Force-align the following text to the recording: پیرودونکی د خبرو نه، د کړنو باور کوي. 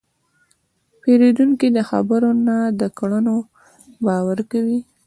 پیرودونکی 1.01 1.67
د 1.77 1.79
خبرو 1.89 2.29
نه، 2.47 2.57
د 2.79 2.81
کړنو 2.97 3.35
باور 4.05 4.37
کوي. 4.51 4.79